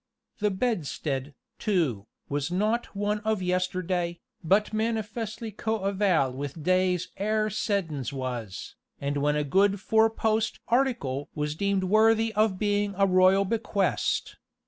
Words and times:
The 0.39 0.49
bedstead, 0.49 1.35
too, 1.59 2.07
was 2.27 2.49
not 2.51 2.95
one 2.95 3.19
of 3.19 3.43
yesterday, 3.43 4.19
but 4.43 4.73
manifestly 4.73 5.51
coeval 5.51 6.33
with 6.33 6.63
days 6.63 7.09
ere 7.17 7.51
Seddons 7.51 8.11
was, 8.11 8.73
and 8.99 9.17
when 9.17 9.35
a 9.35 9.43
good 9.43 9.79
four 9.79 10.09
post 10.09 10.59
"article" 10.69 11.29
was 11.35 11.53
deemed 11.53 11.83
worthy 11.83 12.33
of 12.33 12.57
being 12.57 12.95
a 12.97 13.05
royal 13.05 13.45
bequest. 13.45 14.37